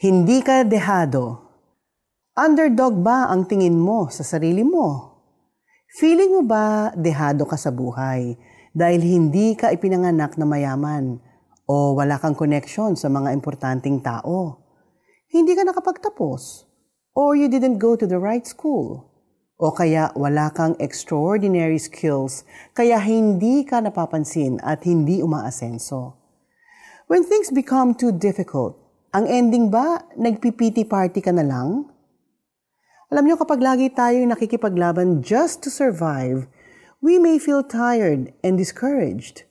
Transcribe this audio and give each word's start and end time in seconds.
Hindi 0.00 0.40
ka 0.40 0.64
dehado. 0.64 1.52
Underdog 2.32 3.04
ba 3.04 3.28
ang 3.28 3.44
tingin 3.44 3.76
mo 3.76 4.08
sa 4.08 4.24
sarili 4.24 4.64
mo? 4.64 5.12
Feeling 6.00 6.32
mo 6.32 6.42
ba 6.48 6.88
dehado 6.96 7.44
ka 7.44 7.60
sa 7.60 7.68
buhay 7.68 8.32
dahil 8.72 9.04
hindi 9.04 9.52
ka 9.52 9.68
ipinanganak 9.68 10.40
na 10.40 10.48
mayaman 10.48 11.20
o 11.68 11.92
wala 11.92 12.16
kang 12.16 12.32
connection 12.32 12.96
sa 12.96 13.12
mga 13.12 13.36
importanteng 13.36 14.00
tao? 14.00 14.64
Hindi 15.28 15.52
ka 15.52 15.68
nakapagtapos 15.68 16.64
or 17.12 17.36
you 17.36 17.52
didn't 17.52 17.76
go 17.76 17.92
to 17.92 18.08
the 18.08 18.16
right 18.16 18.48
school 18.48 19.12
o 19.62 19.70
kaya 19.70 20.10
wala 20.18 20.50
kang 20.50 20.74
extraordinary 20.82 21.78
skills 21.78 22.42
kaya 22.74 22.98
hindi 22.98 23.62
ka 23.62 23.78
napapansin 23.78 24.58
at 24.66 24.82
hindi 24.82 25.22
umaasenso. 25.22 26.18
When 27.06 27.22
things 27.22 27.54
become 27.54 27.94
too 27.94 28.10
difficult, 28.10 28.81
ang 29.12 29.28
ending 29.28 29.68
ba, 29.68 30.08
nagpipiti 30.16 30.88
party 30.88 31.20
ka 31.20 31.36
na 31.36 31.44
lang? 31.44 31.84
Alam 33.12 33.28
nyo, 33.28 33.36
kapag 33.36 33.60
lagi 33.60 33.92
tayong 33.92 34.32
nakikipaglaban 34.32 35.20
just 35.20 35.60
to 35.60 35.68
survive, 35.68 36.48
we 37.04 37.20
may 37.20 37.36
feel 37.36 37.60
tired 37.60 38.32
and 38.40 38.56
discouraged. 38.56 39.44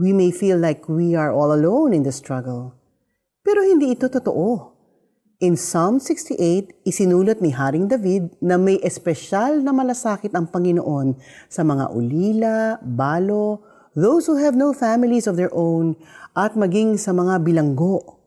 We 0.00 0.16
may 0.16 0.32
feel 0.32 0.56
like 0.56 0.88
we 0.88 1.12
are 1.12 1.28
all 1.28 1.52
alone 1.52 1.92
in 1.92 2.00
the 2.00 2.16
struggle. 2.16 2.80
Pero 3.44 3.60
hindi 3.60 3.92
ito 3.92 4.08
totoo. 4.08 4.72
In 5.44 5.60
Psalm 5.60 6.00
68, 6.00 6.88
isinulat 6.88 7.44
ni 7.44 7.52
Haring 7.52 7.92
David 7.92 8.32
na 8.40 8.56
may 8.56 8.80
espesyal 8.80 9.60
na 9.60 9.76
malasakit 9.76 10.32
ang 10.32 10.48
Panginoon 10.48 11.20
sa 11.52 11.60
mga 11.60 11.92
ulila, 11.92 12.80
balo, 12.80 13.60
those 13.92 14.32
who 14.32 14.40
have 14.40 14.56
no 14.56 14.72
families 14.72 15.28
of 15.28 15.36
their 15.36 15.52
own, 15.52 15.92
at 16.32 16.56
maging 16.56 16.96
sa 16.96 17.12
mga 17.12 17.44
bilanggo. 17.44 18.23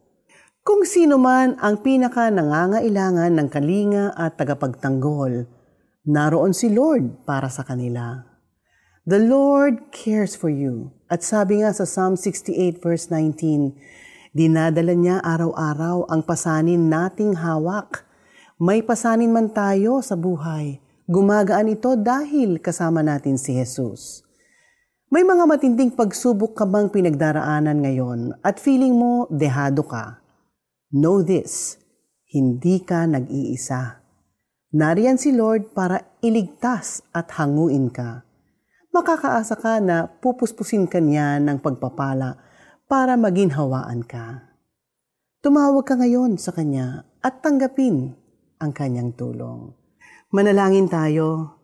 Kung 0.68 0.84
sino 0.84 1.16
man 1.16 1.56
ang 1.64 1.80
pinaka 1.80 2.28
nangangailangan 2.28 3.32
ng 3.40 3.48
kalinga 3.48 4.12
at 4.12 4.36
tagapagtanggol, 4.36 5.48
naroon 6.04 6.52
si 6.52 6.68
Lord 6.68 7.24
para 7.24 7.48
sa 7.48 7.64
kanila. 7.64 8.28
The 9.08 9.16
Lord 9.16 9.96
cares 9.96 10.36
for 10.36 10.52
you. 10.52 10.92
At 11.08 11.24
sabi 11.24 11.64
nga 11.64 11.72
sa 11.72 11.88
Psalm 11.88 12.20
68 12.20 12.84
verse 12.84 13.08
19, 13.08 13.80
dinadala 14.36 14.92
niya 14.92 15.24
araw-araw 15.24 16.12
ang 16.12 16.28
pasanin 16.28 16.92
nating 16.92 17.40
hawak. 17.40 18.04
May 18.60 18.84
pasanin 18.84 19.32
man 19.32 19.48
tayo 19.56 20.04
sa 20.04 20.20
buhay, 20.20 20.84
gumagaan 21.08 21.72
ito 21.72 21.96
dahil 21.96 22.60
kasama 22.60 23.00
natin 23.00 23.40
si 23.40 23.56
Jesus. 23.56 24.20
May 25.08 25.24
mga 25.24 25.48
matinding 25.48 25.96
pagsubok 25.96 26.60
ka 26.60 26.68
bang 26.68 26.92
pinagdaraanan 26.92 27.80
ngayon 27.88 28.36
at 28.44 28.60
feeling 28.60 29.00
mo 29.00 29.32
dehado 29.32 29.88
ka? 29.88 30.27
Know 30.88 31.20
this, 31.20 31.76
hindi 32.32 32.80
ka 32.80 33.04
nag-iisa. 33.12 34.00
Nariyan 34.72 35.20
si 35.20 35.36
Lord 35.36 35.76
para 35.76 36.16
iligtas 36.24 37.04
at 37.12 37.28
hanguin 37.36 37.92
ka. 37.92 38.24
Makakaasa 38.96 39.60
ka 39.60 39.84
na 39.84 40.08
pupuspusin 40.08 40.88
ka 40.88 41.04
niya 41.04 41.44
ng 41.44 41.60
pagpapala 41.60 42.40
para 42.88 43.20
maginhawaan 43.20 44.08
ka. 44.08 44.48
Tumawag 45.44 45.84
ka 45.84 46.00
ngayon 46.00 46.40
sa 46.40 46.56
Kanya 46.56 47.04
at 47.20 47.44
tanggapin 47.44 48.16
ang 48.64 48.72
Kanyang 48.72 49.12
tulong. 49.12 49.76
Manalangin 50.32 50.88
tayo. 50.88 51.60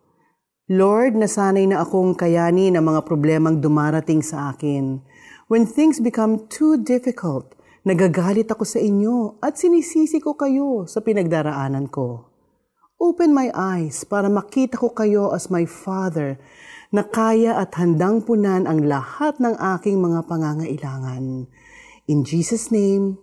Lord, 0.68 1.16
nasanay 1.16 1.64
na 1.64 1.80
akong 1.80 2.12
kayanin 2.12 2.76
ang 2.76 2.92
mga 2.92 3.08
problemang 3.08 3.64
dumarating 3.64 4.20
sa 4.20 4.52
akin. 4.52 5.00
When 5.48 5.64
things 5.64 5.96
become 5.96 6.44
too 6.52 6.76
difficult, 6.76 7.53
Nagagalit 7.84 8.48
ako 8.48 8.64
sa 8.64 8.80
inyo 8.80 9.44
at 9.44 9.60
sinisisi 9.60 10.16
ko 10.16 10.32
kayo 10.40 10.88
sa 10.88 11.04
pinagdaraanan 11.04 11.92
ko. 11.92 12.32
Open 12.96 13.36
my 13.36 13.52
eyes 13.52 14.08
para 14.08 14.32
makita 14.32 14.80
ko 14.80 14.96
kayo 14.96 15.36
as 15.36 15.52
my 15.52 15.68
Father 15.68 16.40
na 16.88 17.04
kaya 17.04 17.60
at 17.60 17.76
handang 17.76 18.24
punan 18.24 18.64
ang 18.64 18.88
lahat 18.88 19.36
ng 19.36 19.52
aking 19.76 20.00
mga 20.00 20.24
pangangailangan. 20.24 21.44
In 22.08 22.24
Jesus' 22.24 22.72
name, 22.72 23.20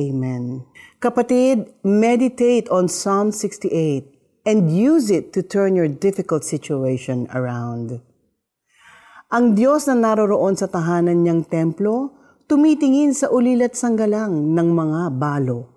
Amen. 0.00 0.64
Kapatid, 0.96 1.68
meditate 1.84 2.64
on 2.72 2.88
Psalm 2.88 3.28
68 3.28 4.08
and 4.48 4.72
use 4.72 5.12
it 5.12 5.36
to 5.36 5.44
turn 5.44 5.76
your 5.76 5.84
difficult 5.84 6.48
situation 6.48 7.28
around. 7.36 8.00
Ang 9.28 9.52
Diyos 9.52 9.84
na 9.92 10.00
naroroon 10.00 10.56
sa 10.56 10.64
tahanan 10.64 11.28
niyang 11.28 11.44
templo, 11.44 12.21
tumitingin 12.46 13.12
sa 13.12 13.28
ulilat 13.28 13.74
sanggalang 13.74 14.54
ng 14.54 14.68
mga 14.72 15.00
balo. 15.18 15.68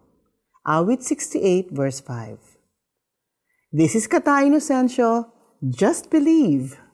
Awit 0.66 1.02
68 1.02 1.70
verse 1.74 2.02
5. 2.02 2.38
This 3.76 3.94
is 3.94 4.08
Kata 4.08 4.46
Inocencio, 4.46 5.30
just 5.60 6.08
believe. 6.10 6.85